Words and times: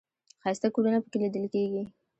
ښایسته 0.41 0.67
کورونه 0.75 0.97
په 1.01 1.07
کې 1.11 1.17
لیدل 1.23 1.45
کېږي. 1.53 1.83